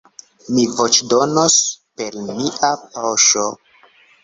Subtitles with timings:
[0.53, 1.59] Mi voĉdonos
[2.01, 3.47] per mia poŝo.